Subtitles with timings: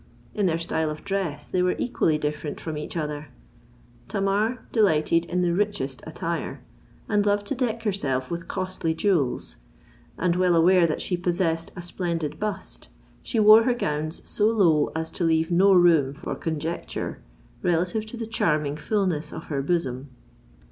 [0.33, 3.27] In their style of dress they were equally different from each other.
[4.07, 6.59] Tamar delighted in the richest attire,
[7.07, 9.57] and loved to deck herself with costly jewels;
[10.17, 12.89] and, well aware that she possessed a splendid bust,
[13.21, 17.19] she wore her gowns so low as to leave no room for conjecture
[17.61, 20.09] relative to the charming fullness of her bosom.